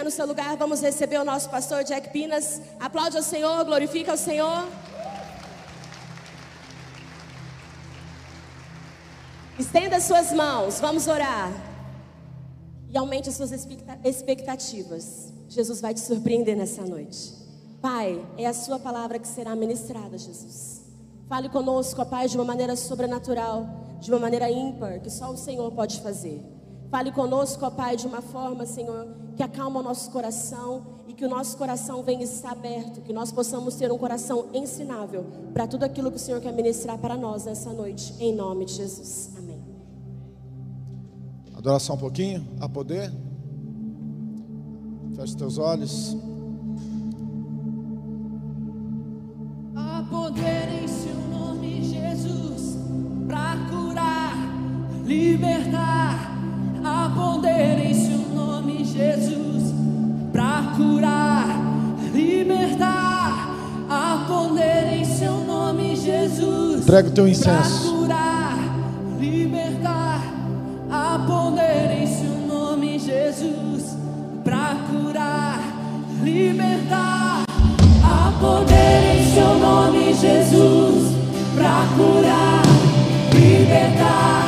[0.00, 2.60] pé no seu lugar, vamos receber o nosso pastor Jack Pinas.
[2.78, 4.66] Aplaude ao Senhor, glorifica ao Senhor.
[9.58, 11.52] Estenda suas mãos, vamos orar.
[12.88, 13.52] E aumente as suas
[14.02, 15.32] expectativas.
[15.48, 17.34] Jesus vai te surpreender nessa noite.
[17.82, 20.82] Pai, é a Sua palavra que será ministrada, Jesus.
[21.28, 23.66] Fale conosco, ó Pai, de uma maneira sobrenatural,
[24.00, 26.42] de uma maneira ímpar, que só o Senhor pode fazer.
[26.90, 29.06] Fale conosco, ó Pai, de uma forma, Senhor,
[29.36, 33.30] que acalma o nosso coração e que o nosso coração venha estar aberto, que nós
[33.30, 37.44] possamos ter um coração ensinável para tudo aquilo que o Senhor quer ministrar para nós
[37.44, 39.30] nessa noite, em nome de Jesus.
[39.38, 39.62] Amém.
[41.56, 43.12] Adoração um pouquinho, a poder.
[45.14, 46.16] Feche teus olhos.
[49.76, 52.76] A poder em seu nome, Jesus,
[53.28, 54.34] para curar,
[55.04, 55.89] libertar.
[64.30, 66.82] Poder em seu nome, Jesus.
[66.82, 67.82] Entrega o teu incenso.
[67.82, 68.58] Pra curar,
[69.18, 70.22] libertar.
[70.88, 73.96] A poder em seu nome, Jesus.
[74.44, 75.58] Para curar,
[76.22, 77.42] libertar.
[78.04, 81.12] A poder em seu nome, Jesus.
[81.56, 82.62] Para curar,
[83.34, 84.46] libertar.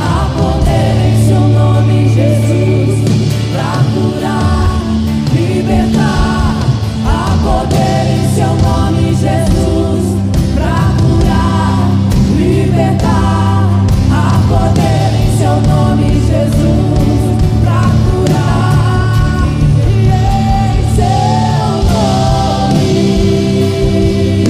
[0.00, 3.04] A poder em seu nome, Jesus.
[3.52, 4.80] Para curar,
[5.34, 6.56] libertar.
[7.04, 8.09] A poder
[8.40, 10.04] seu nome, Jesus.
[10.54, 11.90] Para curar,
[12.38, 13.68] libertar.
[14.10, 17.20] A poder em seu nome, Jesus.
[17.62, 19.44] Para curar.
[20.64, 21.74] Em seu
[22.72, 22.96] nome.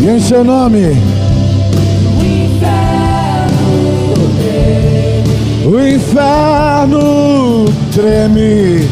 [0.09, 0.87] Em seu nome,
[2.17, 3.75] O inferno
[4.39, 7.05] treme, o inferno
[7.93, 8.90] treme.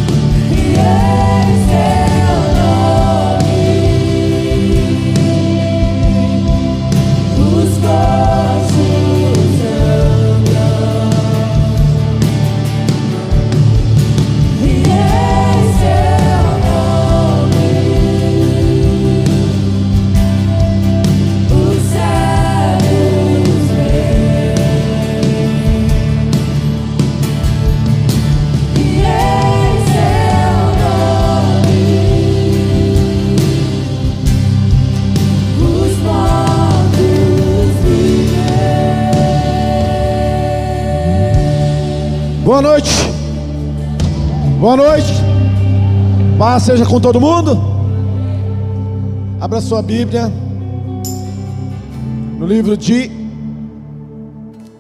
[42.59, 42.91] Boa noite.
[44.59, 45.13] Boa noite.
[46.37, 47.53] Paz seja com todo mundo.
[49.41, 50.25] Abra sua Bíblia
[52.37, 53.13] no livro de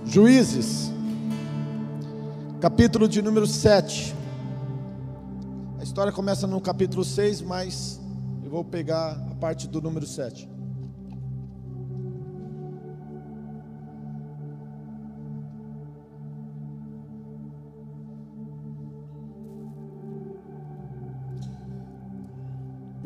[0.04, 0.92] Juízes,
[2.60, 4.12] capítulo de número 7.
[5.78, 8.00] A história começa no capítulo 6, mas
[8.42, 10.57] eu vou pegar a parte do número 7.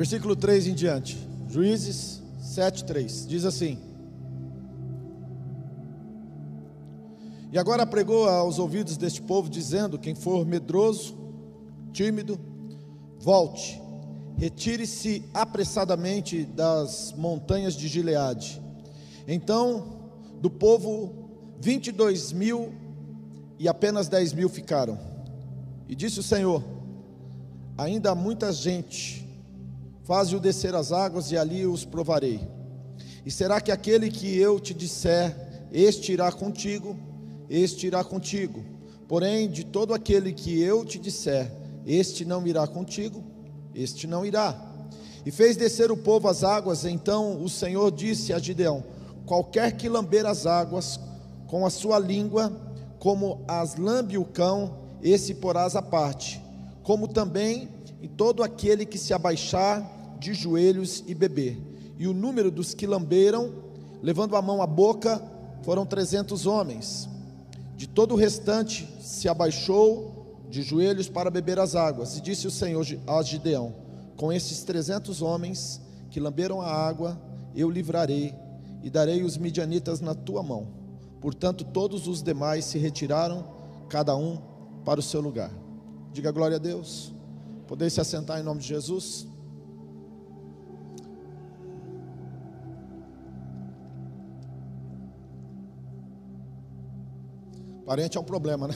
[0.02, 1.16] Versículo 3 em diante.
[1.48, 3.24] Juízes 7, 3.
[3.28, 3.78] Diz assim:
[7.52, 11.16] E agora pregou aos ouvidos deste povo, dizendo: Quem for medroso,
[11.92, 12.36] tímido,
[13.20, 13.80] volte,
[14.36, 18.60] retire-se apressadamente das montanhas de Gileade.
[19.28, 20.00] Então,
[20.40, 21.30] do povo,
[21.60, 22.72] vinte e dois mil
[23.56, 24.98] e apenas dez mil ficaram.
[25.88, 26.60] E disse o Senhor:
[27.78, 29.21] Ainda há muita gente,
[30.12, 32.46] faze-o descer as águas e ali os provarei.
[33.24, 35.34] E será que aquele que eu te disser,
[35.72, 36.94] este irá contigo,
[37.48, 38.62] este irá contigo.
[39.08, 41.50] Porém, de todo aquele que eu te disser,
[41.86, 43.24] este não irá contigo,
[43.74, 44.54] este não irá.
[45.24, 48.84] E fez descer o povo as águas, então o Senhor disse a Gideão:
[49.24, 51.00] Qualquer que lamber as águas
[51.46, 52.52] com a sua língua,
[52.98, 56.38] como as lambe o cão, esse porás à parte,
[56.82, 57.70] como também
[58.02, 61.58] em todo aquele que se abaixar de joelhos e beber.
[61.98, 63.52] E o número dos que lamberam,
[64.00, 65.20] levando a mão à boca,
[65.62, 67.08] foram trezentos homens.
[67.76, 72.16] De todo o restante se abaixou de joelhos para beber as águas.
[72.16, 73.74] E disse o Senhor a Gideão:
[74.16, 75.80] Com esses trezentos homens
[76.10, 77.20] que lamberam a água,
[77.54, 78.34] eu livrarei
[78.82, 80.68] e darei os midianitas na tua mão.
[81.20, 83.44] Portanto, todos os demais se retiraram,
[83.88, 84.38] cada um
[84.84, 85.50] para o seu lugar.
[86.12, 87.12] Diga glória a Deus.
[87.66, 89.26] Poder se assentar em nome de Jesus.
[97.92, 98.74] Parente é um problema, né?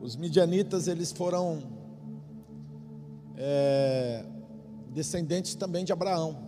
[0.00, 1.60] Os midianitas, eles foram
[3.36, 4.24] é,
[4.94, 6.38] descendentes também de Abraão.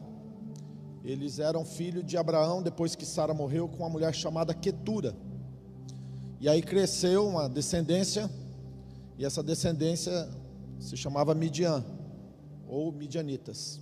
[1.02, 5.16] Eles eram filhos de Abraão depois que Sara morreu com uma mulher chamada Quetura.
[6.38, 8.30] E aí cresceu uma descendência,
[9.18, 10.30] e essa descendência
[10.78, 11.84] se chamava Midian,
[12.68, 13.80] ou Midianitas.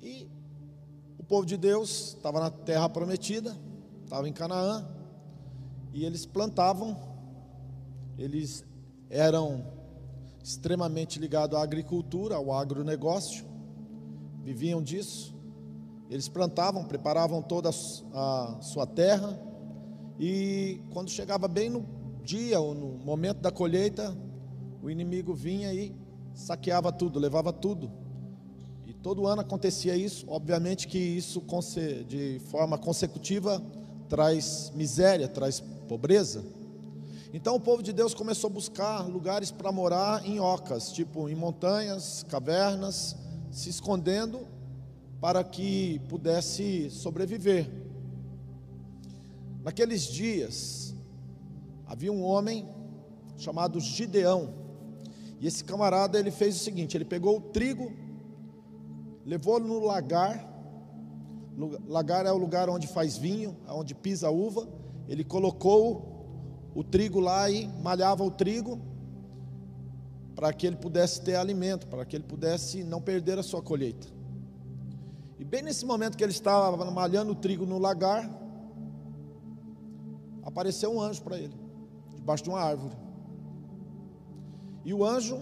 [0.00, 0.26] E
[1.18, 3.54] o povo de Deus estava na terra prometida,
[4.06, 5.01] estava em Canaã,
[5.92, 6.96] e eles plantavam,
[8.18, 8.64] eles
[9.10, 9.64] eram
[10.42, 13.44] extremamente ligados à agricultura, ao agronegócio,
[14.42, 15.34] viviam disso.
[16.10, 19.38] Eles plantavam, preparavam toda a sua terra,
[20.18, 21.86] e quando chegava bem no
[22.22, 24.16] dia ou no momento da colheita,
[24.82, 25.94] o inimigo vinha e
[26.34, 27.90] saqueava tudo, levava tudo.
[28.86, 30.26] E todo ano acontecia isso.
[30.28, 31.42] Obviamente que isso
[32.06, 33.62] de forma consecutiva
[34.08, 35.62] traz miséria, traz
[35.92, 36.42] pobreza.
[37.34, 41.34] Então o povo de Deus começou a buscar lugares para morar em ocas, tipo em
[41.34, 43.14] montanhas, cavernas,
[43.50, 44.48] se escondendo
[45.20, 47.70] para que pudesse sobreviver.
[49.62, 50.94] Naqueles dias,
[51.86, 52.66] havia um homem
[53.36, 54.54] chamado Gideão,
[55.38, 57.92] e esse camarada ele fez o seguinte: ele pegou o trigo,
[59.26, 60.42] levou no lagar,
[61.86, 67.50] lagar é o lugar onde faz vinho, onde pisa uva, ele colocou o trigo lá
[67.50, 68.80] e malhava o trigo,
[70.34, 74.06] para que ele pudesse ter alimento, para que ele pudesse não perder a sua colheita.
[75.38, 78.30] E bem nesse momento que ele estava malhando o trigo no lagar,
[80.42, 81.54] apareceu um anjo para ele,
[82.14, 82.96] debaixo de uma árvore.
[84.84, 85.40] E o anjo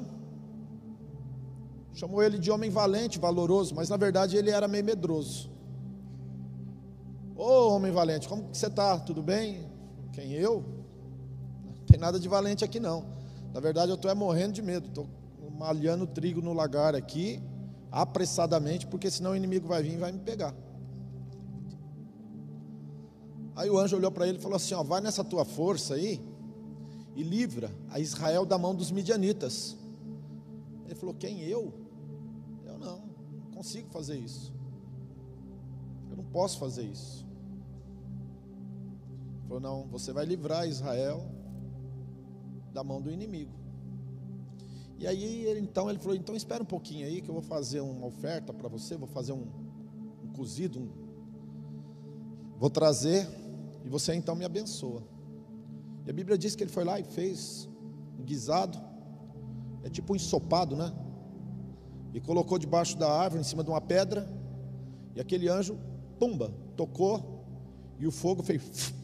[1.93, 5.51] chamou ele de homem valente, valoroso, mas na verdade ele era meio medroso.
[7.41, 8.99] Ô oh, homem valente, como que você está?
[8.99, 9.67] Tudo bem?
[10.13, 10.63] Quem eu?
[11.65, 13.07] Não tem nada de valente aqui não.
[13.55, 14.89] Na verdade eu estou é morrendo de medo.
[14.89, 15.09] Estou
[15.57, 17.41] malhando trigo no lagar aqui,
[17.91, 20.55] apressadamente, porque senão o inimigo vai vir e vai me pegar.
[23.57, 26.23] Aí o anjo olhou para ele e falou assim: ó, vai nessa tua força aí
[27.17, 29.79] e livra a Israel da mão dos midianitas.
[30.85, 31.73] Ele falou: quem eu?
[32.67, 32.99] Eu não,
[33.33, 34.53] não consigo fazer isso.
[36.11, 37.30] Eu não posso fazer isso.
[39.51, 41.29] Falou: não, você vai livrar Israel
[42.73, 43.51] da mão do inimigo.
[44.97, 47.81] E aí ele, então ele falou: então espera um pouquinho aí que eu vou fazer
[47.81, 49.49] uma oferta para você, vou fazer um,
[50.23, 50.89] um cozido, um,
[52.61, 53.29] vou trazer
[53.85, 55.03] e você então me abençoa.
[56.07, 57.69] E a Bíblia diz que ele foi lá e fez
[58.21, 58.79] um guisado,
[59.83, 60.93] é tipo um ensopado, né?
[62.15, 64.31] E colocou debaixo da árvore, em cima de uma pedra,
[65.17, 65.77] e aquele anjo,
[66.21, 67.45] pumba, tocou,
[67.99, 68.95] e o fogo fez,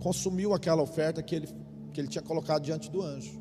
[0.00, 1.48] consumiu aquela oferta que ele,
[1.92, 3.40] que ele tinha colocado diante do anjo.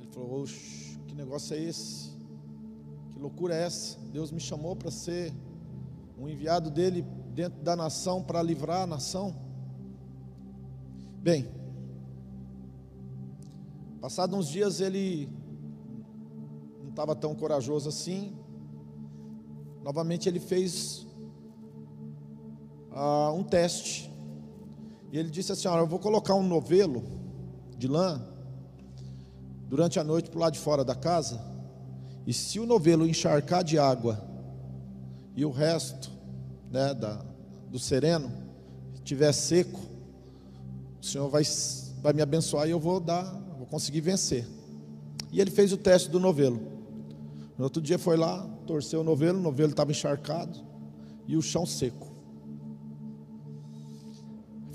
[0.00, 2.10] Ele falou: Oxe, que negócio é esse?
[3.12, 3.98] Que loucura é essa?
[4.10, 5.32] Deus me chamou para ser
[6.18, 7.02] um enviado dele
[7.34, 9.36] dentro da nação para livrar a nação.
[11.22, 11.50] Bem,
[14.00, 15.28] passados uns dias ele
[16.82, 18.34] não estava tão corajoso assim.
[19.82, 21.05] Novamente ele fez
[22.96, 24.10] uh, um teste.
[25.12, 27.04] E ele disse assim: Olha, eu vou colocar um novelo
[27.76, 28.20] de lã
[29.68, 31.40] durante a noite para o lado de fora da casa.
[32.26, 34.24] E se o novelo encharcar de água
[35.34, 36.10] e o resto
[36.70, 37.24] né, da,
[37.70, 38.32] do sereno
[38.94, 39.80] estiver seco,
[41.00, 41.44] o Senhor vai,
[42.02, 43.24] vai me abençoar e eu vou dar,
[43.56, 44.46] vou conseguir vencer.
[45.30, 46.60] E ele fez o teste do novelo.
[47.56, 50.58] No outro dia foi lá, torceu o novelo, o novelo estava encharcado
[51.28, 52.05] e o chão seco.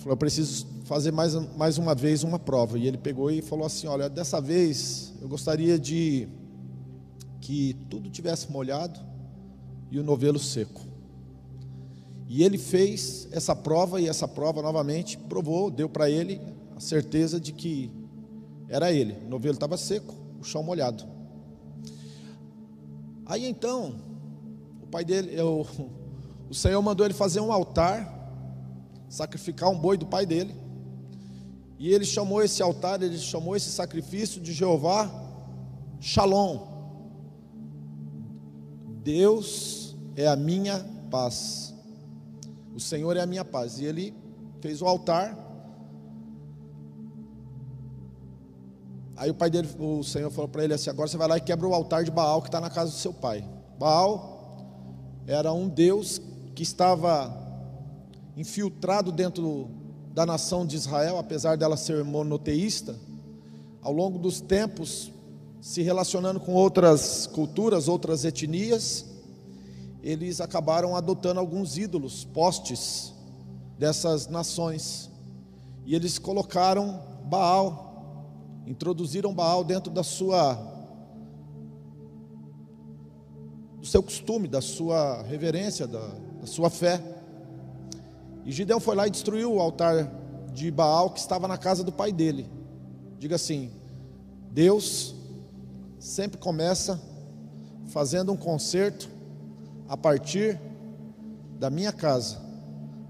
[0.01, 2.77] Falou: Eu preciso fazer mais, mais uma vez uma prova.
[2.77, 6.27] E ele pegou e falou assim: Olha, dessa vez eu gostaria de
[7.39, 9.00] que tudo tivesse molhado
[9.91, 10.81] e o novelo seco.
[12.27, 16.41] E ele fez essa prova, e essa prova novamente provou, deu para ele
[16.75, 17.91] a certeza de que
[18.70, 19.17] era ele.
[19.25, 21.03] O novelo estava seco, o chão molhado.
[23.25, 23.96] Aí então,
[24.81, 25.67] o pai dele, eu,
[26.50, 28.20] o Senhor mandou ele fazer um altar,
[29.11, 30.55] sacrificar um boi do pai dele.
[31.77, 35.11] E ele chamou esse altar, ele chamou esse sacrifício de Jeová
[35.99, 36.65] Shalom.
[39.03, 41.73] Deus é a minha paz.
[42.73, 43.79] O Senhor é a minha paz.
[43.79, 44.13] E ele
[44.61, 45.37] fez o altar.
[49.17, 51.41] Aí o pai dele, o Senhor falou para ele assim: agora você vai lá e
[51.41, 53.47] quebra o altar de Baal que está na casa do seu pai.
[53.77, 54.55] Baal
[55.27, 56.21] era um Deus
[56.55, 57.40] que estava
[58.35, 59.69] infiltrado dentro
[60.13, 62.95] da nação de Israel, apesar dela ser monoteísta.
[63.81, 65.11] ao longo dos tempos,
[65.59, 69.05] se relacionando com outras culturas, outras etnias,
[70.03, 73.13] eles acabaram adotando alguns ídolos, postes
[73.77, 75.09] dessas nações.
[75.85, 78.27] E eles colocaram Baal,
[78.67, 80.69] introduziram Baal dentro da sua
[83.79, 86.07] do seu costume, da sua reverência, da,
[86.39, 87.01] da sua fé.
[88.45, 90.12] E Gideão foi lá e destruiu o altar
[90.51, 92.50] de Baal que estava na casa do pai dele.
[93.17, 93.71] Diga assim:
[94.51, 95.15] Deus
[96.00, 97.00] sempre começa
[97.88, 99.10] fazendo um concerto
[99.88, 100.60] a partir
[101.60, 102.41] da minha casa,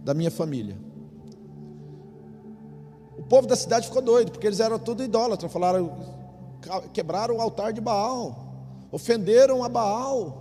[0.04, 0.78] da minha família.
[3.18, 5.96] O povo da cidade ficou doido, porque eles eram tudo idólatras, falaram,
[6.92, 8.36] quebraram o altar de Baal,
[8.92, 10.41] ofenderam a Baal.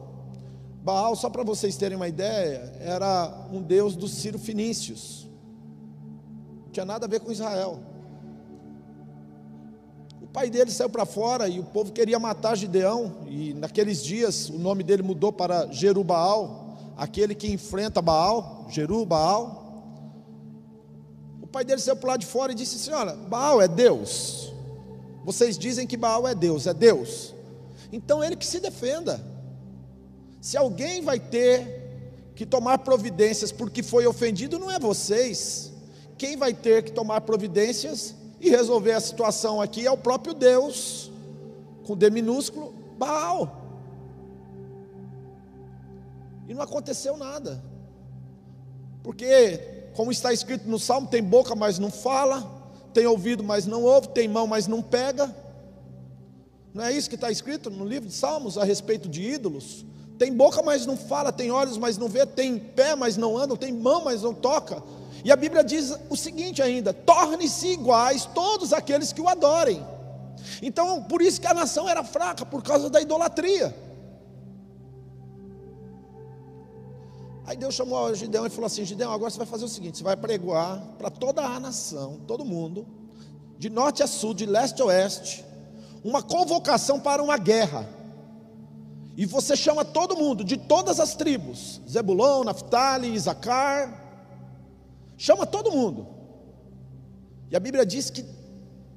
[0.82, 5.28] Baal, só para vocês terem uma ideia, era um deus dos Ciro Finícios.
[6.64, 7.80] Não tinha nada a ver com Israel.
[10.22, 14.48] O pai dele saiu para fora e o povo queria matar Gideão, e naqueles dias
[14.48, 19.60] o nome dele mudou para Jerubaal, aquele que enfrenta Baal, Jerubaal.
[21.42, 24.50] O pai dele saiu para lá de fora e disse assim: Olha, Baal é Deus.
[25.24, 27.34] Vocês dizem que Baal é Deus, é Deus.
[27.92, 29.29] Então ele que se defenda.
[30.40, 31.80] Se alguém vai ter
[32.34, 35.72] que tomar providências porque foi ofendido, não é vocês.
[36.16, 41.10] Quem vai ter que tomar providências e resolver a situação aqui é o próprio Deus,
[41.84, 43.60] com D minúsculo, Baal.
[46.48, 47.62] E não aconteceu nada.
[49.02, 52.42] Porque, como está escrito no Salmo, tem boca, mas não fala,
[52.92, 55.34] tem ouvido, mas não ouve, tem mão, mas não pega.
[56.72, 59.84] Não é isso que está escrito no livro de Salmos a respeito de ídolos?
[60.20, 63.56] Tem boca, mas não fala, tem olhos, mas não vê, tem pé, mas não anda,
[63.56, 64.82] tem mão, mas não toca.
[65.24, 69.82] E a Bíblia diz o seguinte ainda: torne-se iguais todos aqueles que o adorem.
[70.60, 73.74] Então, por isso que a nação era fraca, por causa da idolatria.
[77.46, 80.04] Aí Deus chamou Gideão e falou assim: Gideão, agora você vai fazer o seguinte: você
[80.04, 82.86] vai pregoar para toda a nação, todo mundo,
[83.56, 85.42] de norte a sul, de leste a oeste,
[86.04, 87.99] uma convocação para uma guerra.
[89.20, 94.02] E você chama todo mundo, de todas as tribos: Zebulão, Naphtali, Isacar.
[95.18, 96.06] Chama todo mundo.
[97.50, 98.24] E a Bíblia diz que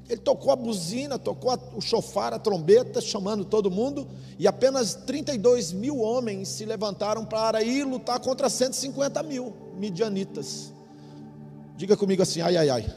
[0.08, 4.08] ele tocou a buzina, tocou a, o chofar, a trombeta, chamando todo mundo,
[4.40, 10.72] e apenas 32 mil homens se levantaram para ir lutar contra 150 mil midianitas.
[11.76, 12.96] Diga comigo assim, ai, ai, ai.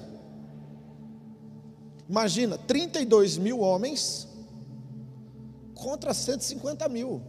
[2.09, 4.29] Imagina, 32 mil homens
[5.87, 7.23] contra 150 mil.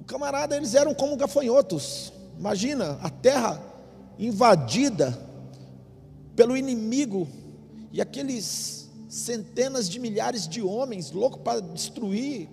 [0.00, 2.12] O camarada, eles eram como gafanhotos.
[2.36, 3.62] Imagina a terra
[4.18, 5.16] invadida
[6.34, 7.28] pelo inimigo
[7.92, 12.48] e aqueles centenas de milhares de homens loucos para destruir,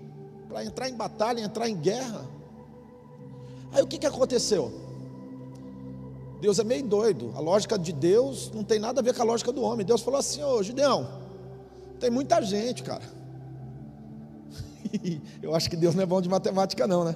[0.48, 2.24] para entrar em batalha, entrar em guerra.
[3.72, 4.72] Aí o que, que aconteceu?
[6.40, 7.34] Deus é meio doido.
[7.36, 9.84] A lógica de Deus não tem nada a ver com a lógica do homem.
[9.84, 11.10] Deus falou assim: Ô Gideão,
[12.00, 13.23] tem muita gente, cara.
[15.42, 17.16] Eu acho que Deus não é bom de matemática, não, né?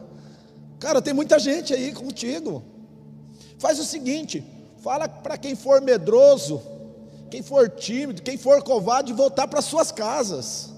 [0.80, 2.64] Cara, tem muita gente aí contigo.
[3.58, 4.44] Faz o seguinte:
[4.82, 6.62] fala para quem for medroso,
[7.30, 10.74] quem for tímido, quem for covarde, voltar para suas casas.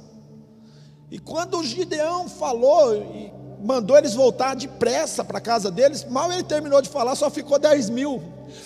[1.12, 3.32] E quando o Gideão falou e
[3.62, 7.60] mandou eles voltar depressa para a casa deles, mal ele terminou de falar, só ficou
[7.60, 8.22] 10 mil.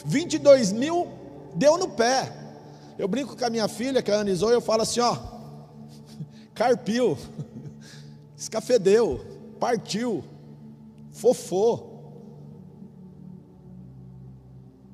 [0.05, 1.07] 22 mil
[1.55, 2.31] deu no pé.
[2.97, 5.17] Eu brinco com a minha filha, que é a Anisou, e eu falo assim: ó,
[6.53, 7.17] carpiu,
[8.43, 9.19] escafedeu,
[9.59, 10.23] partiu,
[11.11, 11.91] fofou.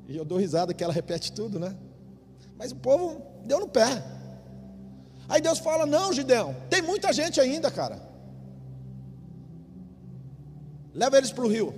[0.08, 1.76] E eu dou risada que ela repete tudo, né?
[2.58, 4.04] Mas o povo deu no pé.
[5.28, 8.08] Aí Deus fala: Não, Gideão, tem muita gente ainda, cara.
[10.94, 11.74] Leva eles para o rio.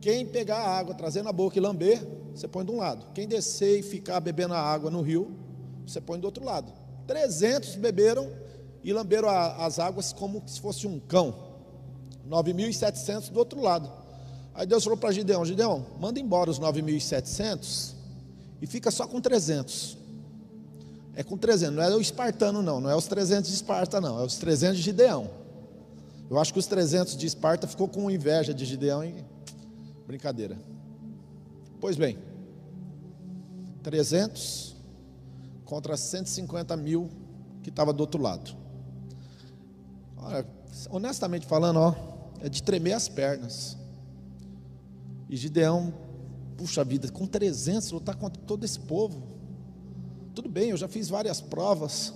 [0.00, 3.06] Quem pegar a água, trazer na boca e lamber, você põe de um lado.
[3.14, 5.30] Quem descer e ficar bebendo a água no rio,
[5.86, 6.72] você põe do outro lado.
[7.06, 8.30] 300 beberam
[8.82, 11.34] e lamberam a, as águas como se fosse um cão.
[12.28, 13.90] 9.700 do outro lado.
[14.54, 17.94] Aí Deus falou para Gideão: Gideão, manda embora os 9.700
[18.60, 19.98] e fica só com 300.
[21.14, 24.18] É com 300, não é o espartano, não, não é os 300 de Esparta, não,
[24.18, 25.30] é os 300 de Gideão.
[26.30, 29.22] Eu acho que os 300 de Esparta ficou com inveja de Gideão e.
[30.06, 30.58] Brincadeira.
[31.80, 32.18] Pois bem,
[33.82, 34.74] 300
[35.64, 37.10] contra 150 mil
[37.62, 38.61] que estava do outro lado.
[40.24, 40.46] Olha,
[40.90, 41.94] honestamente falando, ó,
[42.40, 43.76] é de tremer as pernas.
[45.28, 45.94] E Gideão,
[46.56, 49.22] puxa vida, com 300 lutar contra todo esse povo.
[50.34, 52.14] Tudo bem, eu já fiz várias provas.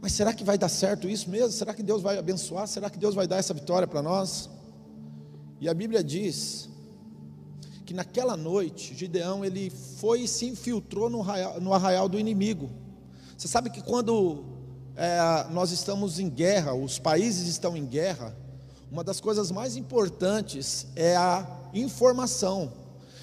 [0.00, 1.52] Mas será que vai dar certo isso mesmo?
[1.52, 2.66] Será que Deus vai abençoar?
[2.66, 4.48] Será que Deus vai dar essa vitória para nós?
[5.60, 6.68] E a Bíblia diz
[7.84, 12.70] que naquela noite Gideão ele foi e se infiltrou no arraial, no arraial do inimigo.
[13.36, 14.59] Você sabe que quando
[15.00, 18.36] é, nós estamos em guerra, os países estão em guerra,
[18.92, 22.70] uma das coisas mais importantes é a informação.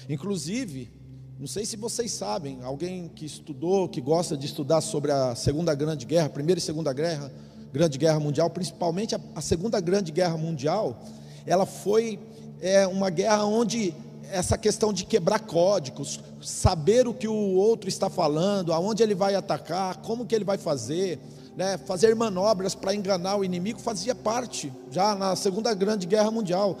[0.08, 0.90] Inclusive,
[1.38, 5.72] não sei se vocês sabem, alguém que estudou, que gosta de estudar sobre a Segunda
[5.72, 7.32] Grande Guerra, Primeira e Segunda Guerra,
[7.72, 11.00] Grande Guerra Mundial, principalmente a, a Segunda Grande Guerra Mundial,
[11.46, 12.18] ela foi
[12.60, 13.94] é, uma guerra onde
[14.32, 19.36] essa questão de quebrar códigos, saber o que o outro está falando, aonde ele vai
[19.36, 21.20] atacar, como que ele vai fazer,
[21.58, 26.78] né, fazer manobras para enganar o inimigo, fazia parte já na Segunda Grande Guerra Mundial,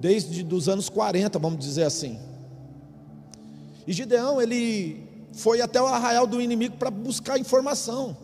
[0.00, 2.18] desde os anos 40, vamos dizer assim.
[3.86, 8.16] E Gideão, ele foi até o arraial do inimigo para buscar informação.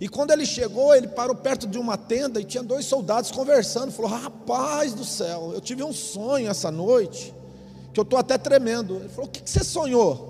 [0.00, 3.90] E quando ele chegou, ele parou perto de uma tenda e tinha dois soldados conversando.
[3.90, 7.34] Falou: Rapaz do céu, eu tive um sonho essa noite,
[7.92, 8.98] que eu estou até tremendo.
[8.98, 10.29] Ele falou: O que, que você sonhou?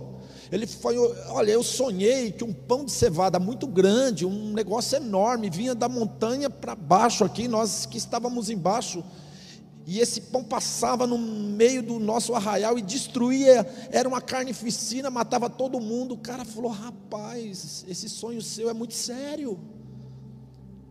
[0.51, 5.49] Ele falou: Olha, eu sonhei que um pão de cevada muito grande, um negócio enorme,
[5.49, 9.05] vinha da montanha para baixo aqui, nós que estávamos embaixo,
[9.87, 15.49] e esse pão passava no meio do nosso arraial e destruía, era uma carnificina, matava
[15.49, 16.15] todo mundo.
[16.15, 19.59] O cara falou: rapaz, esse sonho seu é muito sério.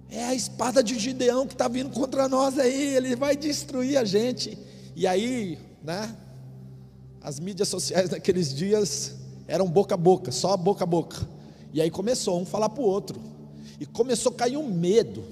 [0.10, 4.06] É a espada de Gideão que está vindo contra nós aí, ele vai destruir a
[4.06, 4.58] gente.
[4.96, 6.16] E aí, né?
[7.22, 9.19] As mídias sociais naqueles dias
[9.50, 11.27] eram boca a boca, só boca a boca.
[11.74, 13.20] E aí começou um falar para o outro.
[13.79, 15.24] E começou a cair um medo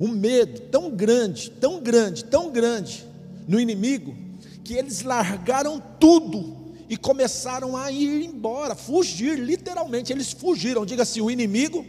[0.00, 3.04] um medo tão grande, tão grande, tão grande
[3.46, 4.14] no inimigo,
[4.62, 6.56] que eles largaram tudo
[6.88, 10.86] e começaram a ir embora, fugir, literalmente, eles fugiram.
[10.86, 11.84] Diga assim: o inimigo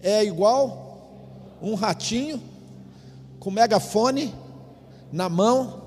[0.00, 2.40] é igual um ratinho
[3.38, 4.34] com megafone
[5.12, 5.82] na mão,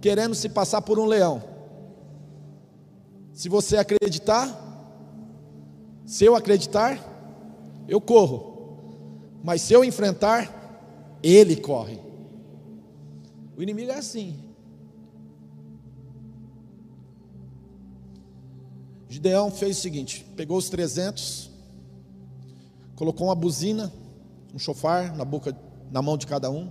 [0.00, 1.42] querendo se passar por um leão.
[3.36, 4.48] Se você acreditar,
[6.06, 6.98] se eu acreditar,
[7.86, 9.36] eu corro.
[9.44, 12.00] Mas se eu enfrentar, ele corre.
[13.54, 14.42] O inimigo é assim.
[19.06, 21.50] Gideão fez o seguinte: pegou os 300,
[22.94, 23.92] colocou uma buzina,
[24.54, 25.54] um chofar na boca,
[25.90, 26.70] na mão de cada um,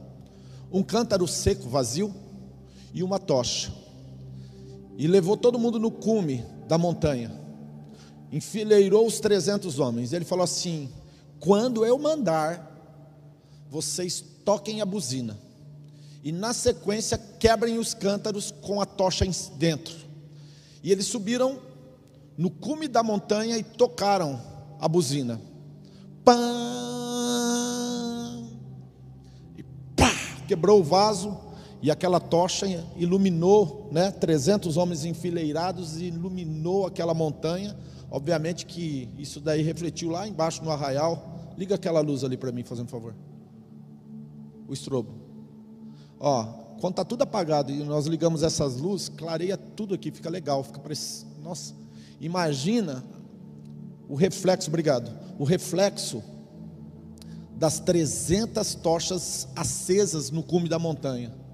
[0.72, 2.12] um cântaro seco vazio
[2.92, 3.72] e uma tocha.
[4.98, 7.32] E levou todo mundo no cume da montanha.
[8.32, 10.14] Enfileirou os 300 homens.
[10.14, 10.90] Ele falou assim:
[11.40, 12.72] quando eu mandar,
[13.70, 15.38] vocês toquem a buzina.
[16.24, 19.26] E na sequência quebrem os cântaros com a tocha
[19.58, 19.96] dentro.
[20.82, 21.60] E eles subiram
[22.38, 24.42] no cume da montanha e tocaram
[24.80, 25.40] a buzina.
[26.24, 26.34] Pã!
[29.56, 29.64] E
[29.96, 30.12] pá!
[30.48, 31.38] Quebrou o vaso
[31.86, 34.10] e aquela tocha iluminou, né?
[34.10, 37.78] 300 homens enfileirados iluminou aquela montanha.
[38.10, 42.64] Obviamente que isso daí refletiu lá embaixo no arraial Liga aquela luz ali para mim,
[42.64, 43.16] fazendo um favor.
[44.68, 45.14] O estrobo.
[46.20, 46.44] Ó,
[46.82, 50.80] quando está tudo apagado e nós ligamos essas luzes, clareia tudo aqui, fica legal, fica
[50.80, 51.26] parece...
[51.42, 51.74] Nossa,
[52.20, 53.04] imagina
[54.10, 55.12] o reflexo, obrigado.
[55.38, 56.22] O reflexo
[57.56, 61.45] das 300 tochas acesas no cume da montanha.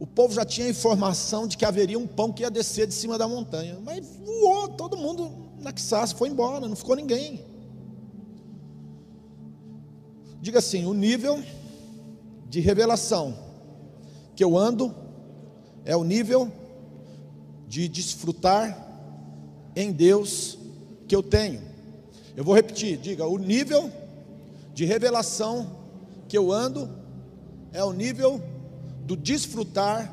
[0.00, 3.18] O povo já tinha informação de que haveria um pão que ia descer de cima
[3.18, 7.44] da montanha, mas voou todo mundo na Quissás, foi embora, não ficou ninguém.
[10.40, 11.44] Diga assim: o nível
[12.48, 13.36] de revelação
[14.34, 14.94] que eu ando
[15.84, 16.50] é o nível
[17.68, 18.74] de desfrutar
[19.76, 20.58] em Deus
[21.06, 21.60] que eu tenho.
[22.34, 23.92] Eu vou repetir: diga, o nível
[24.72, 25.76] de revelação
[26.26, 26.88] que eu ando
[27.70, 28.42] é o nível
[29.10, 30.08] do desfrutar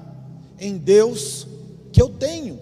[0.60, 1.46] em Deus
[1.94, 2.60] que eu tenho.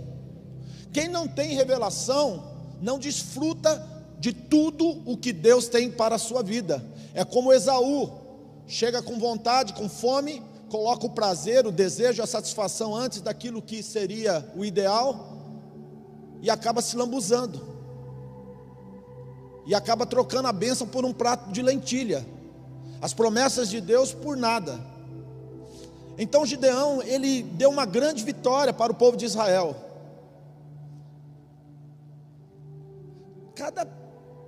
[0.92, 2.44] Quem não tem revelação
[2.82, 3.82] não desfruta
[4.20, 6.84] de tudo o que Deus tem para a sua vida.
[7.14, 8.12] É como Esaú,
[8.68, 13.82] chega com vontade, com fome, coloca o prazer, o desejo, a satisfação antes daquilo que
[13.82, 15.38] seria o ideal
[16.42, 17.62] e acaba se lambuzando.
[19.66, 22.28] E acaba trocando a bênção por um prato de lentilha.
[23.02, 24.95] As promessas de Deus por nada.
[26.18, 29.76] Então Gideão, ele deu uma grande vitória para o povo de Israel.
[33.54, 33.86] Cada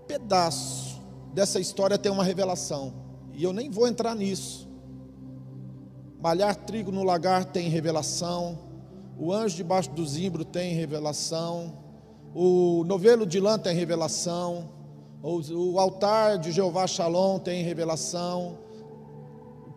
[0.07, 1.01] pedaço
[1.33, 2.93] dessa história tem uma revelação,
[3.33, 4.67] e eu nem vou entrar nisso.
[6.19, 8.57] Malhar trigo no lagar tem revelação,
[9.17, 11.77] o anjo debaixo do zimbro tem revelação,
[12.33, 14.69] o novelo de lã tem revelação,
[15.21, 18.57] o, o altar de Jeová Shalom tem revelação,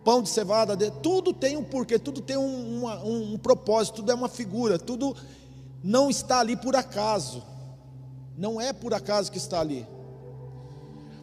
[0.03, 4.15] pão de cevada, tudo tem um porquê, tudo tem um, um- um propósito, tudo é
[4.15, 5.15] uma figura, tudo
[5.83, 7.43] não está ali por acaso,
[8.37, 9.85] não é por acaso que está ali.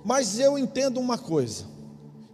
[0.05, 1.65] Mas eu entendo uma coisa,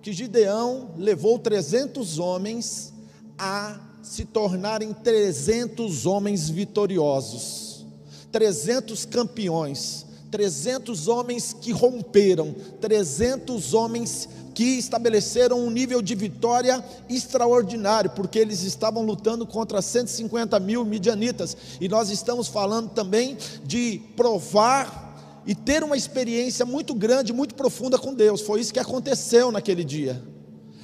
[0.02, 2.92] que Gideão levou 300 homens
[3.38, 7.86] a se tornarem 300 homens vitoriosos,
[8.30, 10.04] 300 campeões,
[10.34, 18.64] 300 homens que romperam, 300 homens que estabeleceram um nível de vitória extraordinário, porque eles
[18.64, 25.84] estavam lutando contra 150 mil midianitas, e nós estamos falando também de provar e ter
[25.84, 28.40] uma experiência muito grande, muito profunda com Deus.
[28.40, 30.20] Foi isso que aconteceu naquele dia.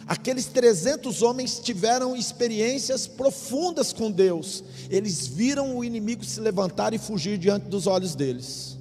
[0.06, 4.62] Aqueles 300 homens tiveram experiências profundas com Deus.
[4.88, 8.78] Eles viram o inimigo se levantar e fugir diante dos olhos deles.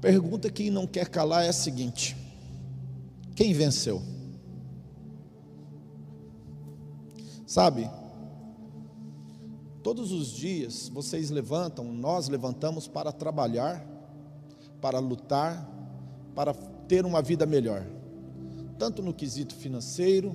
[0.00, 2.16] Pergunta que não quer calar é a seguinte:
[3.34, 4.02] quem venceu?
[7.46, 7.90] Sabe?
[9.82, 13.84] Todos os dias vocês levantam, nós levantamos para trabalhar,
[14.80, 15.68] para lutar,
[16.34, 16.52] para
[16.86, 17.86] ter uma vida melhor,
[18.78, 20.34] tanto no quesito financeiro,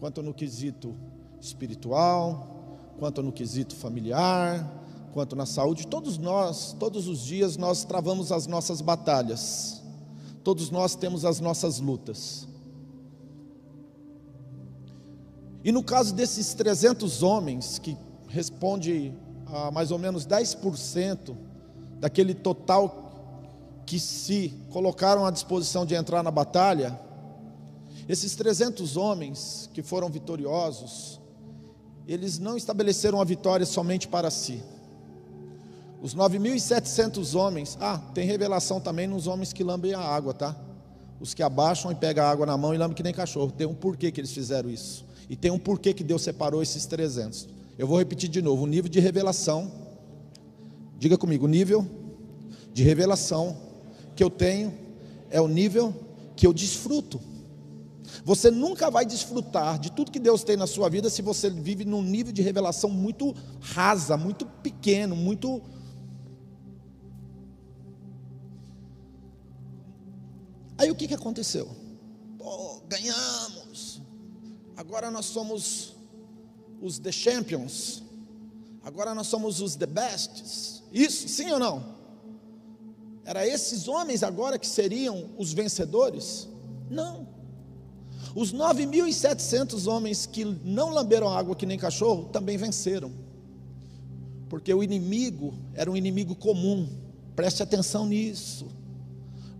[0.00, 0.94] quanto no quesito
[1.40, 4.77] espiritual, quanto no quesito familiar,
[5.12, 5.86] quanto na saúde.
[5.86, 9.82] Todos nós, todos os dias nós travamos as nossas batalhas,
[10.44, 12.46] todos nós temos as nossas lutas.
[15.64, 17.96] E no caso desses 300 homens que
[18.28, 19.12] responde
[19.46, 21.36] a mais ou menos 10%
[21.98, 23.04] daquele total
[23.84, 26.98] que se colocaram à disposição de entrar na batalha,
[28.08, 31.20] esses 300 homens que foram vitoriosos,
[32.06, 34.62] eles não estabeleceram a vitória somente para si.
[36.00, 40.56] Os 9.700 homens, ah, tem revelação também nos homens que lambem a água, tá?
[41.20, 43.50] Os que abaixam e pegam a água na mão e lambem que nem cachorro.
[43.50, 45.04] Tem um porquê que eles fizeram isso.
[45.28, 47.48] E tem um porquê que Deus separou esses 300.
[47.76, 49.70] Eu vou repetir de novo: o nível de revelação,
[50.96, 51.84] diga comigo, o nível
[52.72, 53.56] de revelação
[54.14, 54.72] que eu tenho
[55.30, 55.94] é o nível
[56.36, 57.20] que eu desfruto.
[58.24, 61.84] Você nunca vai desfrutar de tudo que Deus tem na sua vida se você vive
[61.84, 65.60] num nível de revelação muito rasa, muito pequeno, muito.
[70.78, 71.68] Aí o que, que aconteceu?
[72.38, 74.00] Pô, ganhamos,
[74.76, 75.96] agora nós somos
[76.80, 78.02] os the champions,
[78.82, 80.84] agora nós somos os the bests.
[80.92, 81.98] Isso, sim ou não?
[83.24, 86.48] Era esses homens agora que seriam os vencedores?
[86.88, 87.28] Não.
[88.34, 93.12] Os 9.700 homens que não lamberam água que nem cachorro também venceram.
[94.48, 96.88] Porque o inimigo era um inimigo comum.
[97.34, 98.66] Preste atenção nisso.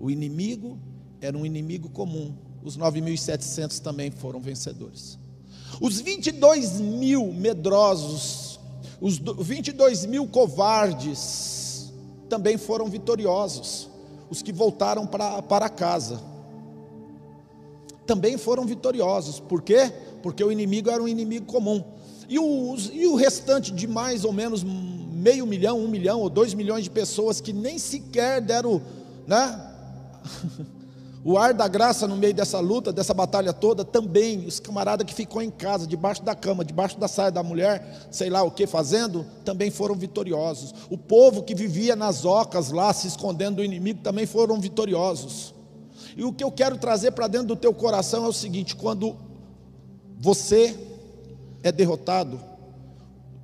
[0.00, 0.78] O inimigo
[1.20, 2.34] era um inimigo comum.
[2.62, 5.18] Os 9.700 também foram vencedores.
[5.80, 8.58] Os 22 mil medrosos,
[9.00, 11.92] os 22 mil covardes,
[12.28, 13.88] também foram vitoriosos.
[14.30, 16.20] Os que voltaram para, casa
[18.06, 19.38] também foram vitoriosos.
[19.38, 19.92] Por quê?
[20.22, 21.84] Porque o inimigo era um inimigo comum.
[22.28, 26.54] E, os, e o restante de mais ou menos meio milhão, um milhão ou dois
[26.54, 28.80] milhões de pessoas que nem sequer deram,
[29.26, 29.72] né?
[31.24, 35.14] o ar da graça no meio dessa luta, dessa batalha toda, também os camaradas que
[35.14, 38.66] ficou em casa, debaixo da cama, debaixo da saia da mulher, sei lá o que
[38.66, 40.74] fazendo, também foram vitoriosos.
[40.88, 45.54] O povo que vivia nas ocas lá, se escondendo do inimigo, também foram vitoriosos.
[46.16, 49.16] E o que eu quero trazer para dentro do teu coração é o seguinte: quando
[50.18, 50.78] você
[51.62, 52.40] é derrotado,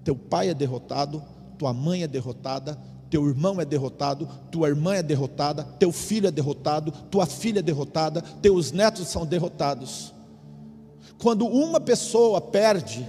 [0.04, 1.22] teu pai é derrotado,
[1.58, 2.78] tua mãe é derrotada,
[3.14, 7.62] teu irmão é derrotado, tua irmã é derrotada, teu filho é derrotado, tua filha é
[7.62, 10.12] derrotada, teus netos são derrotados.
[11.22, 13.08] Quando uma pessoa perde,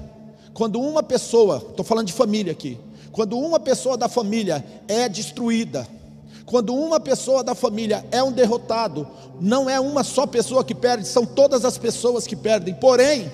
[0.54, 2.78] quando uma pessoa, estou falando de família aqui,
[3.12, 5.88] quando uma pessoa da família é destruída,
[6.46, 9.08] quando uma pessoa da família é um derrotado,
[9.42, 12.76] não é uma só pessoa que perde, são todas as pessoas que perdem.
[12.76, 13.32] Porém,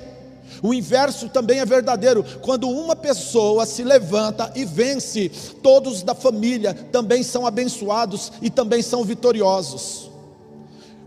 [0.62, 2.24] o inverso também é verdadeiro.
[2.42, 5.30] Quando uma pessoa se levanta e vence,
[5.62, 10.10] todos da família também são abençoados e também são vitoriosos.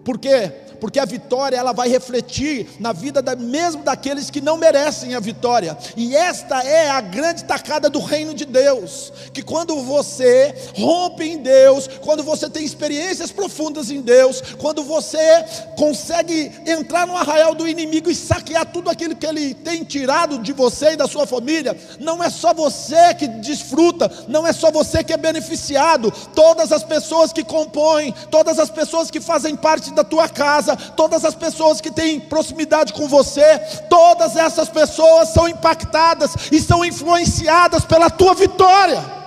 [0.04, 0.52] Por quê?
[0.80, 5.20] Porque a vitória ela vai refletir na vida da, mesmo daqueles que não merecem a
[5.20, 5.76] vitória.
[5.96, 11.38] E esta é a grande tacada do reino de Deus, que quando você rompe em
[11.38, 15.44] Deus, quando você tem experiências profundas em Deus, quando você
[15.76, 20.52] consegue entrar no arraial do inimigo e saquear tudo aquilo que ele tem tirado de
[20.52, 25.02] você e da sua família, não é só você que desfruta, não é só você
[25.02, 30.04] que é beneficiado, todas as pessoas que compõem, todas as pessoas que fazem parte da
[30.04, 33.58] tua casa, todas as pessoas que têm proximidade com você,
[33.88, 39.24] todas essas pessoas são impactadas e são influenciadas pela tua vitória.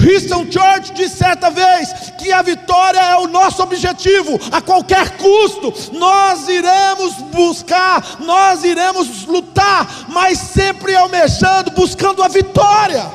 [0.00, 5.72] Houston Church disse certa vez que a vitória é o nosso objetivo, a qualquer custo,
[5.92, 13.10] nós iremos buscar, nós iremos lutar, mas sempre almejando, buscando a vitória.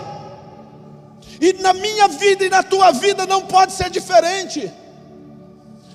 [1.40, 4.72] E na minha vida e na tua vida não pode ser diferente.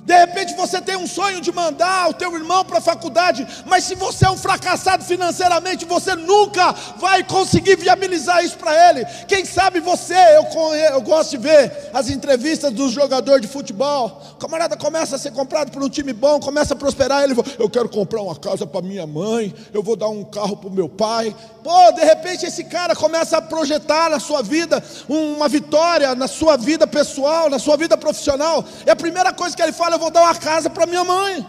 [0.04, 3.84] De repente você tem um sonho de mandar o teu irmão para a faculdade, mas
[3.84, 9.06] se você é um fracassado financeiramente, você nunca vai conseguir viabilizar isso para ele.
[9.26, 10.46] Quem sabe você, eu,
[10.92, 14.20] eu gosto de ver as entrevistas dos jogadores de futebol.
[14.32, 17.48] O camarada começa a ser comprado por um time bom, começa a prosperar, ele fala,
[17.58, 20.72] eu quero comprar uma casa para minha mãe, eu vou dar um carro para o
[20.72, 21.34] meu pai.
[21.62, 26.58] Pô, de repente esse cara começa a projetar na sua vida uma vitória, na sua
[26.58, 28.62] vida pessoal, na sua vida profissional.
[28.84, 31.46] É a primeira coisa que ele fala, eu vou dar uma casa para minha mãe.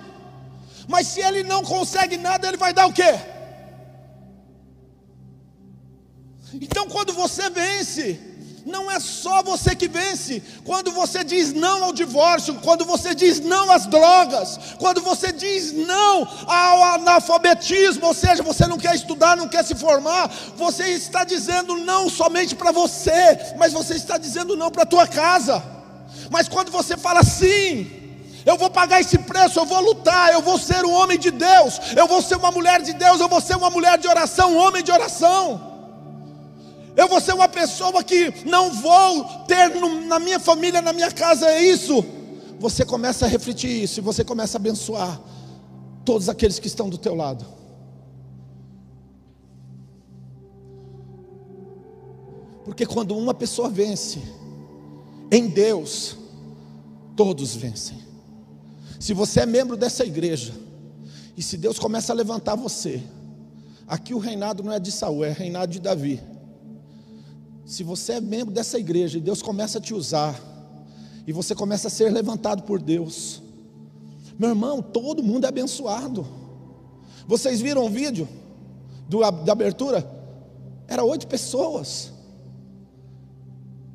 [0.87, 3.19] Mas se ele não consegue nada, ele vai dar o quê?
[6.53, 8.19] Então quando você vence,
[8.65, 10.41] não é só você que vence.
[10.63, 15.71] Quando você diz não ao divórcio, quando você diz não às drogas, quando você diz
[15.71, 21.23] não ao analfabetismo, ou seja, você não quer estudar, não quer se formar, você está
[21.23, 25.63] dizendo não somente para você, mas você está dizendo não para a tua casa.
[26.31, 28.04] Mas quando você fala sim,
[28.45, 31.79] eu vou pagar esse preço, eu vou lutar, eu vou ser um homem de Deus,
[31.97, 34.57] eu vou ser uma mulher de Deus, eu vou ser uma mulher de oração, um
[34.57, 35.73] homem de oração.
[36.95, 41.11] Eu vou ser uma pessoa que não vou ter no, na minha família, na minha
[41.11, 42.05] casa, é isso.
[42.59, 45.19] Você começa a refletir isso e você começa a abençoar
[46.05, 47.45] todos aqueles que estão do teu lado.
[52.63, 54.21] Porque quando uma pessoa vence
[55.31, 56.15] em Deus,
[57.15, 58.04] todos vencem.
[59.05, 60.51] Se você é membro dessa igreja,
[61.37, 63.03] e se Deus começa a levantar você,
[63.87, 66.19] aqui o reinado não é de Saul, é reinado de Davi.
[67.67, 70.35] Se você é membro dessa igreja e Deus começa a te usar,
[71.27, 73.43] e você começa a ser levantado por Deus,
[74.39, 76.25] meu irmão, todo mundo é abençoado.
[77.27, 78.27] Vocês viram o vídeo
[79.07, 80.03] do, da abertura?
[80.87, 82.11] Era oito pessoas.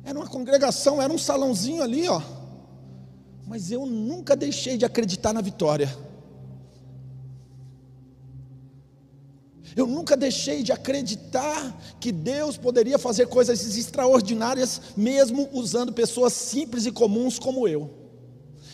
[0.05, 2.21] Era uma congregação, era um salãozinho ali, ó.
[3.51, 5.93] Mas eu nunca deixei de acreditar na vitória.
[9.75, 16.85] Eu nunca deixei de acreditar que Deus poderia fazer coisas extraordinárias, mesmo usando pessoas simples
[16.85, 17.93] e comuns como eu.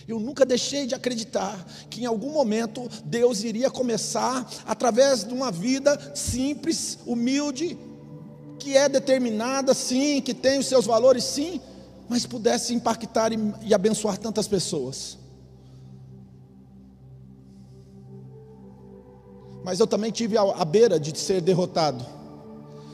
[0.07, 5.51] Eu nunca deixei de acreditar que em algum momento Deus iria começar, através de uma
[5.51, 7.75] vida simples, humilde,
[8.59, 11.59] que é determinada, sim, que tem os seus valores, sim,
[12.09, 15.17] mas pudesse impactar e, e abençoar tantas pessoas.
[19.63, 22.05] Mas eu também tive a, beira de ser derrotado.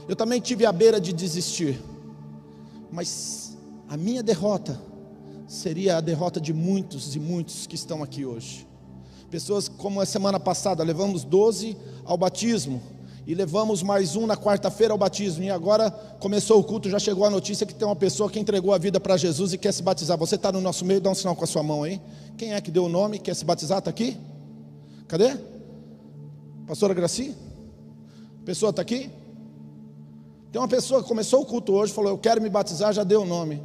[0.08, 1.80] Eu também tive a beira de desistir.
[2.92, 3.56] Mas
[3.88, 4.82] a minha derrota
[5.48, 8.68] seria a derrota de muitos e muitos que estão aqui hoje.
[9.30, 12.82] Pessoas como a semana passada, levamos 12 ao batismo
[13.26, 15.44] e levamos mais um na quarta-feira ao batismo.
[15.44, 18.74] E agora começou o culto, já chegou a notícia que tem uma pessoa que entregou
[18.74, 20.18] a vida para Jesus e quer se batizar.
[20.18, 22.02] Você está no nosso meio, dá um sinal com a sua mão aí.
[22.38, 23.80] Quem é que deu o nome, quer se batizar?
[23.80, 24.18] Está aqui?
[25.08, 25.38] Cadê?
[26.68, 27.36] Pastora Graci?
[28.42, 29.10] A pessoa está aqui?
[30.52, 33.22] Tem uma pessoa que começou o culto hoje, falou: Eu quero me batizar, já deu
[33.22, 33.64] o nome.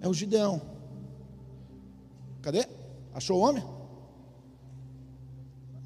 [0.00, 0.60] É o Gideão.
[2.42, 2.66] Cadê?
[3.14, 3.62] Achou o homem?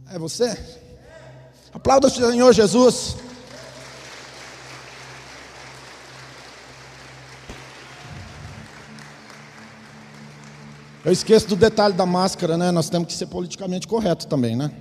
[0.08, 0.56] É você?
[1.76, 3.18] Aplauda o Senhor Jesus.
[11.04, 12.70] Eu esqueço do detalhe da máscara, né?
[12.70, 14.72] Nós temos que ser politicamente correto também, né?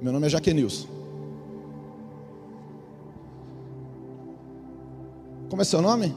[0.00, 0.88] Meu nome é Jaquenilson.
[5.50, 6.14] Como é seu nome?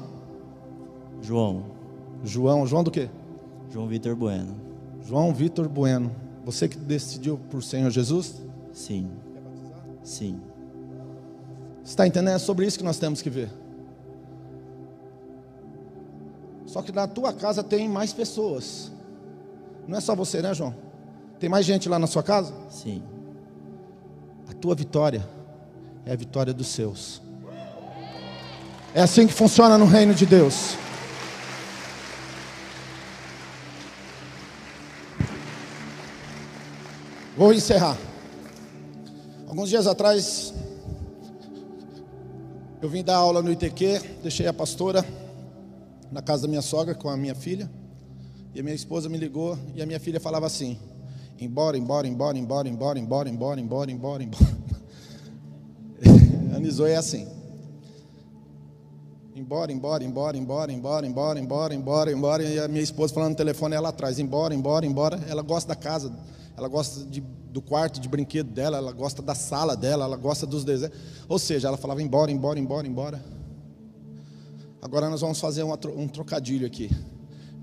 [1.21, 1.65] João.
[2.23, 2.65] João.
[2.65, 3.09] João do quê?
[3.69, 4.55] João Vitor Bueno.
[5.03, 6.15] João Vitor Bueno.
[6.45, 8.41] Você que decidiu por Senhor Jesus?
[8.71, 9.11] Sim.
[10.09, 10.41] Sim.
[11.83, 12.33] Você está entendendo?
[12.33, 13.47] É sobre isso que nós temos que ver.
[16.65, 18.91] Só que na tua casa tem mais pessoas.
[19.87, 20.73] Não é só você, né, João?
[21.39, 22.51] Tem mais gente lá na sua casa?
[22.71, 23.03] Sim.
[24.49, 25.23] A tua vitória
[26.07, 27.21] é a vitória dos seus.
[28.95, 30.75] É assim que funciona no reino de Deus.
[37.37, 38.08] Vou encerrar.
[39.49, 40.53] Alguns dias atrás,
[42.79, 45.03] eu vim dar aula no ITQ, deixei a pastora
[46.11, 47.67] na casa da minha sogra com a minha filha.
[48.53, 50.77] E a minha esposa me ligou e a minha filha falava assim:
[51.39, 54.45] embora, embora, embora, embora, embora, embora, embora, embora, embora, embora.
[56.55, 57.27] A Nizoe é assim.
[59.35, 62.43] Embora, embora, embora, embora, embora, embora, embora, embora, embora.
[62.43, 65.19] E a minha esposa falando no telefone ela atrás, embora, embora, embora.
[65.27, 66.13] Ela gosta da casa,
[66.55, 70.45] ela gosta de, do quarto de brinquedo dela, ela gosta da sala dela, ela gosta
[70.45, 70.95] dos desenhos.
[71.27, 73.23] Ou seja, ela falava embora, embora, embora, embora.
[74.81, 76.89] Agora nós vamos fazer um, um trocadilho aqui.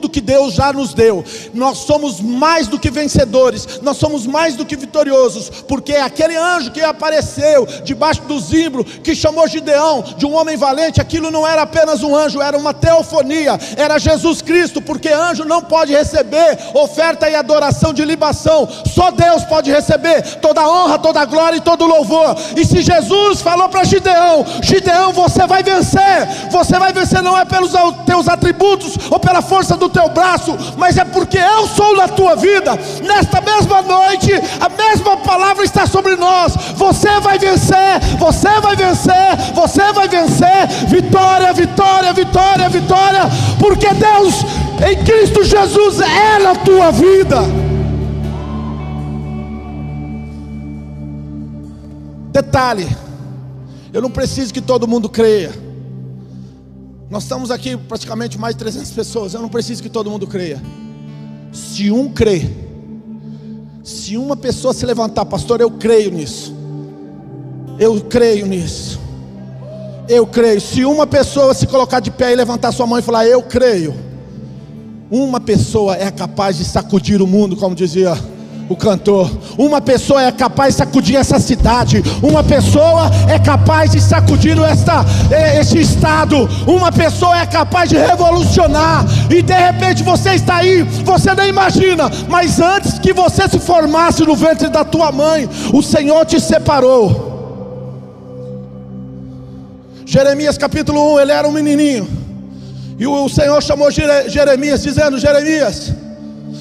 [0.00, 1.24] que Deus já nos deu.
[1.52, 6.70] Nós somos mais do que vencedores, nós somos mais do que vitoriosos, porque aquele anjo
[6.70, 11.62] que apareceu debaixo do zimbro, que chamou Gideão de um homem valente, aquilo não era
[11.62, 17.28] apenas um anjo, era uma teofonia, era Jesus Cristo, porque anjo não pode receber oferta
[17.28, 22.36] e adoração de libação, só Deus pode receber toda honra, toda glória e todo louvor.
[22.56, 27.44] E se Jesus falou para Gideão: Gideão, você vai vencer, você vai vencer não é
[27.44, 27.72] pelos
[28.06, 32.36] teus atributos ou pela força do teu braço, mas é porque eu sou na tua
[32.36, 32.78] vida.
[33.02, 36.54] Nesta mesma noite, a mesma palavra está sobre nós.
[36.76, 40.66] Você vai vencer, você vai vencer, você vai vencer.
[40.88, 43.20] Vitória, vitória, vitória, vitória,
[43.58, 44.44] porque Deus
[44.90, 47.42] em Cristo Jesus é na tua vida.
[52.30, 52.88] Detalhe,
[53.92, 55.63] eu não preciso que todo mundo creia.
[57.14, 59.34] Nós estamos aqui praticamente mais de 300 pessoas.
[59.34, 60.60] Eu não preciso que todo mundo creia.
[61.52, 62.50] Se um crê,
[63.84, 66.52] se uma pessoa se levantar, pastor, eu creio nisso.
[67.78, 68.98] Eu creio nisso.
[70.08, 70.60] Eu creio.
[70.60, 73.94] Se uma pessoa se colocar de pé e levantar sua mão e falar, eu creio.
[75.08, 78.18] Uma pessoa é capaz de sacudir o mundo, como dizia
[78.68, 79.30] o cantor.
[79.58, 82.02] Uma pessoa é capaz de sacudir essa cidade.
[82.22, 86.48] Uma pessoa é capaz de sacudir esta, eh, este estado.
[86.66, 89.04] Uma pessoa é capaz de revolucionar.
[89.30, 92.10] E de repente você está aí, você nem imagina.
[92.28, 97.32] Mas antes que você se formasse no ventre da tua mãe, o Senhor te separou.
[100.06, 102.06] Jeremias capítulo 1, ele era um menininho.
[102.98, 105.92] E o Senhor chamou Jere- Jeremias, dizendo: Jeremias,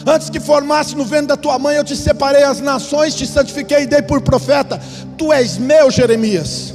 [0.06, 3.84] antes que formasse no ventre da tua mãe, eu te separei as nações, te santifiquei
[3.84, 4.80] e dei por profeta.
[5.18, 6.74] Tu és meu, Jeremias.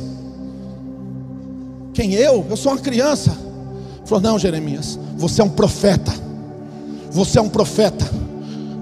[1.94, 2.46] Quem eu?
[2.48, 3.30] Eu sou uma criança.
[3.30, 6.12] Ele falou: Não, Jeremias, você é um profeta.
[7.10, 8.08] Você é um profeta.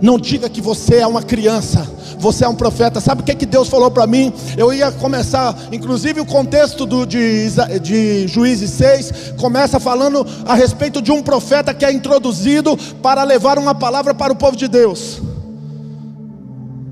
[0.03, 1.89] Não diga que você é uma criança.
[2.19, 3.01] Você é um profeta.
[3.01, 4.33] Sabe o que, que Deus falou para mim?
[4.57, 7.51] Eu ia começar, inclusive o contexto do, de,
[7.81, 13.59] de Juízes 6 começa falando a respeito de um profeta que é introduzido para levar
[13.59, 15.21] uma palavra para o povo de Deus.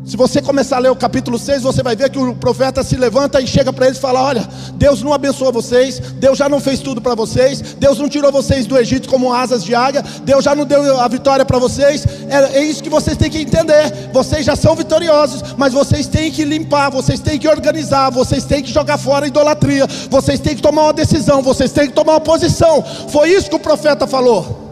[0.05, 2.95] Se você começar a ler o capítulo 6, você vai ver que o profeta se
[2.95, 6.61] levanta e chega para eles e fala: Olha, Deus não abençoou vocês, Deus já não
[6.61, 10.45] fez tudo para vocês, Deus não tirou vocês do Egito como asas de águia, Deus
[10.45, 12.05] já não deu a vitória para vocês.
[12.29, 14.11] É, é isso que vocês têm que entender.
[14.13, 18.63] Vocês já são vitoriosos, mas vocês têm que limpar, vocês têm que organizar, vocês têm
[18.63, 22.13] que jogar fora a idolatria, vocês têm que tomar uma decisão, vocês têm que tomar
[22.13, 22.85] uma posição.
[23.09, 24.65] Foi isso que o profeta falou.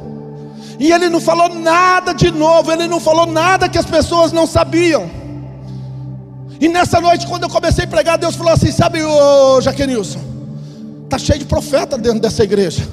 [0.79, 4.47] E ele não falou nada de novo, ele não falou nada que as pessoas não
[4.47, 5.22] sabiam.
[6.62, 10.20] E nessa noite, quando eu comecei a pregar, Deus falou assim: Sabe, ô Jaquenilson,
[11.03, 12.87] está cheio de profeta dentro dessa igreja.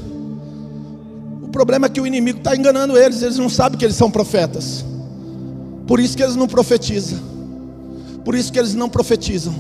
[1.44, 4.10] O problema é que o inimigo está enganando eles, eles não sabem que eles são
[4.10, 4.84] profetas.
[5.86, 7.20] Por isso que eles não profetizam.
[8.26, 9.54] Por isso que eles não profetizam.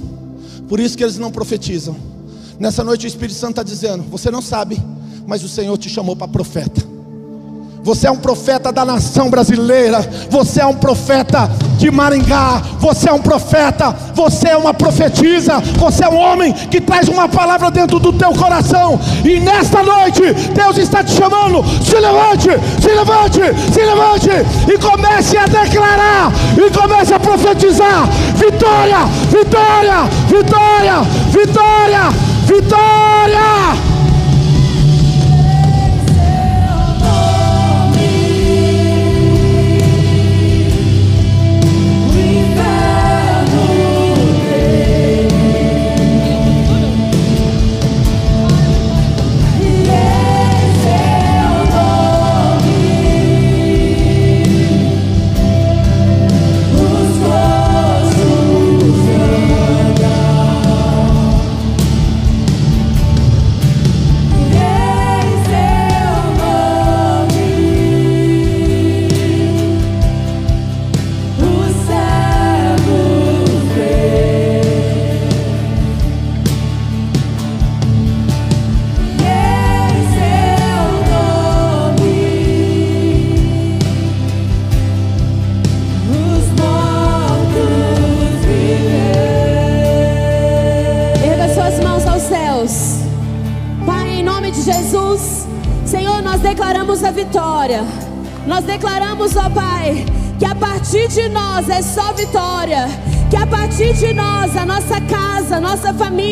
[0.68, 1.95] Por isso que eles não profetizam.
[2.60, 4.82] Nessa noite o Espírito Santo está dizendo: Você não sabe,
[5.28, 6.82] mas o Senhor te chamou para profeta.
[7.84, 10.00] Você é um profeta da nação brasileira.
[10.30, 12.62] Você é um profeta de Maringá.
[12.80, 13.96] Você é um profeta.
[14.14, 15.60] Você é uma profetisa.
[15.78, 19.00] Você é um homem que traz uma palavra dentro do teu coração.
[19.24, 20.22] E nesta noite,
[20.54, 21.64] Deus está te chamando.
[21.84, 22.50] Se levante,
[22.82, 24.30] se levante, se levante.
[24.72, 26.32] E comece a declarar.
[26.58, 28.08] E comece a profetizar.
[28.36, 31.02] Vitória, vitória, vitória,
[31.32, 32.10] vitória,
[32.46, 33.89] vitória.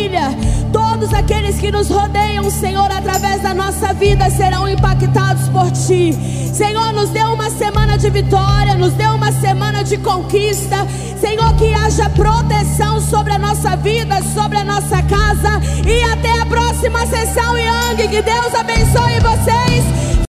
[0.08, 0.30] Família,
[0.72, 6.14] todos aqueles que nos rodeiam, Senhor, através da nossa vida serão impactados por Ti.
[6.54, 10.88] Senhor, nos dê uma semana de vitória, nos dê uma semana de conquista.
[11.20, 15.60] Senhor, que haja proteção sobre a nossa vida, sobre a nossa casa.
[15.86, 18.08] E até a próxima sessão, Yang.
[18.08, 18.77] Que Deus abençoe.